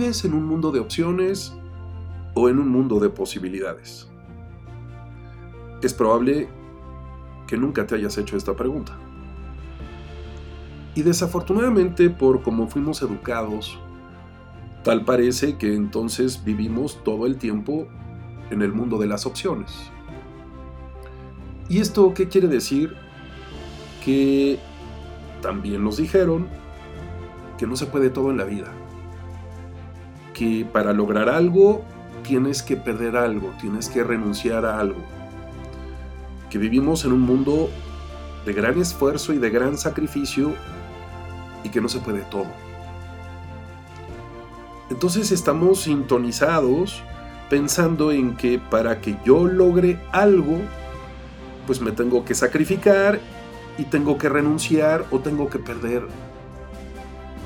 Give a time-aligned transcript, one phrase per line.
[0.00, 1.52] ¿Vives en un mundo de opciones
[2.32, 4.08] o en un mundo de posibilidades?
[5.82, 6.48] Es probable
[7.46, 8.96] que nunca te hayas hecho esta pregunta.
[10.94, 13.78] Y desafortunadamente, por cómo fuimos educados,
[14.84, 17.86] tal parece que entonces vivimos todo el tiempo
[18.50, 19.90] en el mundo de las opciones.
[21.68, 22.96] ¿Y esto qué quiere decir?
[24.02, 24.58] Que
[25.42, 26.48] también nos dijeron
[27.58, 28.72] que no se puede todo en la vida.
[30.40, 31.82] Que para lograr algo
[32.22, 35.02] tienes que perder algo, tienes que renunciar a algo.
[36.48, 37.68] Que vivimos en un mundo
[38.46, 40.54] de gran esfuerzo y de gran sacrificio
[41.62, 42.46] y que no se puede todo.
[44.88, 47.02] Entonces estamos sintonizados
[47.50, 50.56] pensando en que para que yo logre algo,
[51.66, 53.20] pues me tengo que sacrificar
[53.76, 56.02] y tengo que renunciar o tengo que perder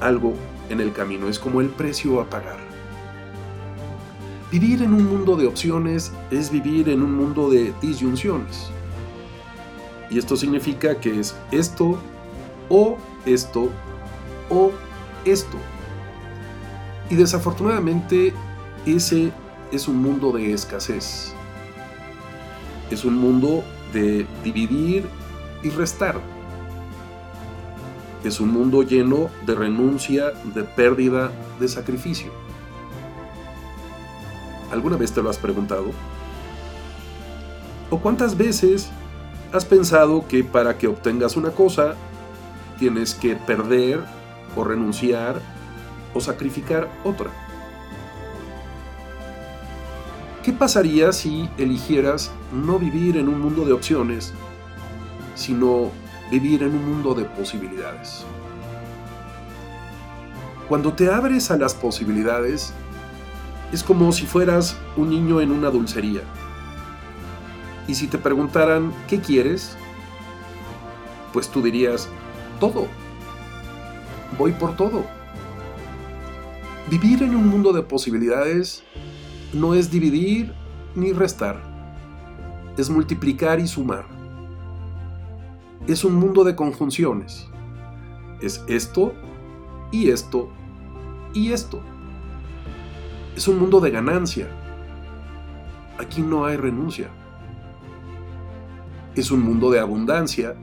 [0.00, 0.34] algo
[0.70, 1.26] en el camino.
[1.26, 2.73] Es como el precio a pagar.
[4.50, 8.70] Vivir en un mundo de opciones es vivir en un mundo de disyunciones.
[10.10, 11.98] Y esto significa que es esto
[12.68, 13.70] o esto
[14.50, 14.70] o
[15.24, 15.56] esto.
[17.10, 18.32] Y desafortunadamente
[18.86, 19.32] ese
[19.72, 21.34] es un mundo de escasez.
[22.90, 25.04] Es un mundo de dividir
[25.62, 26.20] y restar.
[28.22, 32.30] Es un mundo lleno de renuncia, de pérdida, de sacrificio.
[34.74, 35.92] ¿Alguna vez te lo has preguntado?
[37.90, 38.90] ¿O cuántas veces
[39.52, 41.94] has pensado que para que obtengas una cosa
[42.76, 44.00] tienes que perder
[44.56, 45.40] o renunciar
[46.12, 47.30] o sacrificar otra?
[50.42, 54.34] ¿Qué pasaría si eligieras no vivir en un mundo de opciones,
[55.36, 55.92] sino
[56.32, 58.24] vivir en un mundo de posibilidades?
[60.68, 62.74] Cuando te abres a las posibilidades,
[63.72, 66.22] es como si fueras un niño en una dulcería.
[67.86, 69.76] Y si te preguntaran, ¿qué quieres?
[71.32, 72.08] Pues tú dirías,
[72.60, 72.86] todo.
[74.38, 75.04] Voy por todo.
[76.90, 78.84] Vivir en un mundo de posibilidades
[79.52, 80.52] no es dividir
[80.94, 81.60] ni restar,
[82.76, 84.06] es multiplicar y sumar.
[85.86, 87.48] Es un mundo de conjunciones.
[88.40, 89.12] Es esto
[89.90, 90.48] y esto
[91.34, 91.80] y esto.
[93.36, 94.48] Es un mundo de ganancia.
[95.98, 97.08] Aquí no hay renuncia.
[99.14, 100.54] Es un mundo de abundancia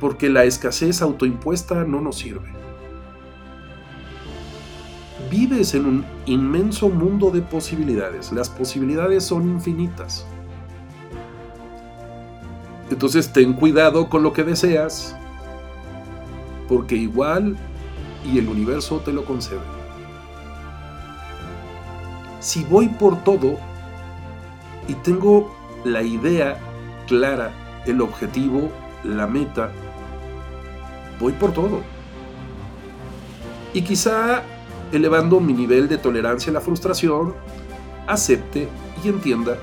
[0.00, 2.62] porque la escasez autoimpuesta no nos sirve
[5.32, 8.32] vives en un inmenso mundo de posibilidades.
[8.32, 10.26] Las posibilidades son infinitas.
[12.90, 15.16] Entonces ten cuidado con lo que deseas,
[16.68, 17.56] porque igual
[18.30, 19.81] y el universo te lo concede.
[22.42, 23.56] Si voy por todo
[24.88, 25.54] y tengo
[25.84, 26.58] la idea
[27.06, 27.52] clara,
[27.86, 28.68] el objetivo,
[29.04, 29.70] la meta,
[31.20, 31.82] voy por todo.
[33.72, 34.42] Y quizá
[34.90, 37.32] elevando mi nivel de tolerancia a la frustración,
[38.08, 38.68] acepte
[39.04, 39.56] y entienda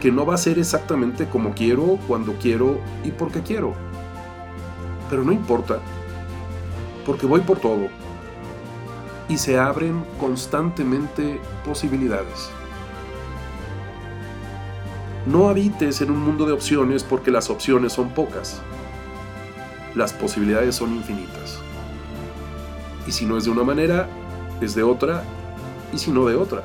[0.00, 3.74] que no va a ser exactamente como quiero, cuando quiero y porque quiero.
[5.08, 5.78] Pero no importa,
[7.06, 7.86] porque voy por todo.
[9.28, 12.50] Y se abren constantemente posibilidades.
[15.26, 18.60] No habites en un mundo de opciones porque las opciones son pocas.
[19.94, 21.60] Las posibilidades son infinitas.
[23.06, 24.08] Y si no es de una manera,
[24.60, 25.22] es de otra
[25.92, 26.64] y si no de otra.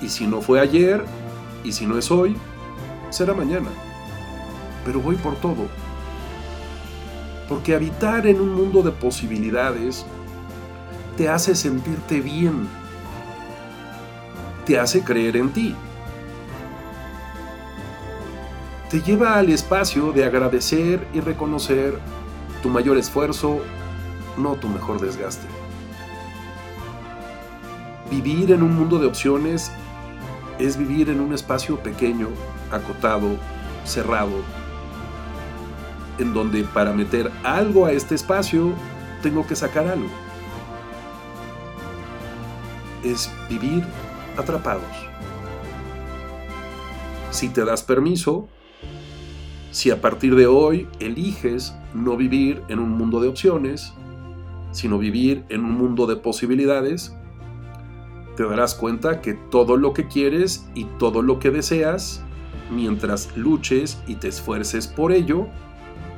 [0.00, 1.04] Y si no fue ayer
[1.64, 2.36] y si no es hoy,
[3.10, 3.68] será mañana.
[4.84, 5.66] Pero voy por todo.
[7.48, 10.06] Porque habitar en un mundo de posibilidades
[11.18, 12.68] te hace sentirte bien.
[14.64, 15.74] Te hace creer en ti.
[18.88, 21.98] Te lleva al espacio de agradecer y reconocer
[22.62, 23.58] tu mayor esfuerzo,
[24.36, 25.48] no tu mejor desgaste.
[28.12, 29.72] Vivir en un mundo de opciones
[30.60, 32.28] es vivir en un espacio pequeño,
[32.70, 33.30] acotado,
[33.84, 34.40] cerrado,
[36.18, 38.72] en donde para meter algo a este espacio
[39.20, 40.27] tengo que sacar algo.
[43.04, 43.84] Es vivir
[44.36, 44.84] atrapados.
[47.30, 48.48] Si te das permiso,
[49.70, 53.92] si a partir de hoy eliges no vivir en un mundo de opciones,
[54.72, 57.14] sino vivir en un mundo de posibilidades,
[58.36, 62.22] te darás cuenta que todo lo que quieres y todo lo que deseas,
[62.70, 65.48] mientras luches y te esfuerces por ello,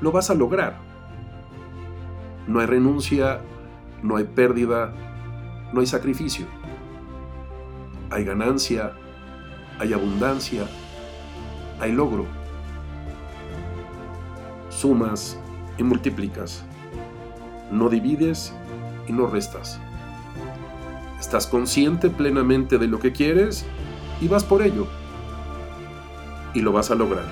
[0.00, 0.78] lo vas a lograr.
[2.46, 3.40] No hay renuncia,
[4.02, 4.92] no hay pérdida,
[5.72, 6.46] no hay sacrificio.
[8.10, 8.92] Hay ganancia,
[9.78, 10.66] hay abundancia,
[11.78, 12.26] hay logro.
[14.68, 15.38] Sumas
[15.78, 16.64] y multiplicas.
[17.70, 18.52] No divides
[19.06, 19.80] y no restas.
[21.20, 23.64] Estás consciente plenamente de lo que quieres
[24.20, 24.88] y vas por ello.
[26.52, 27.26] Y lo vas a lograr.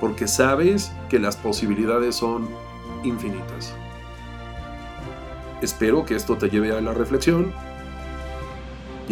[0.00, 2.48] Porque sabes que las posibilidades son
[3.02, 3.74] infinitas.
[5.60, 7.52] Espero que esto te lleve a la reflexión.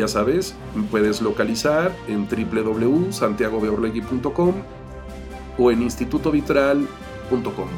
[0.00, 0.56] Ya sabes,
[0.90, 4.54] puedes localizar en www.santiagobeorlegui.com
[5.58, 7.68] o en institutovitral.com.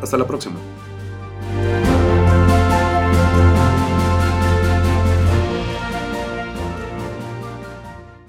[0.00, 0.54] Hasta la próxima.